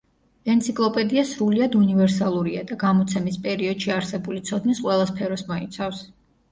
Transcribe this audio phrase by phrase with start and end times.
[0.53, 6.07] ენციკლოპედია სრულიად უნივერსალურია და გამოცემის პერიოდში არსებული ცოდნის ყველა სფეროს მოიცავს.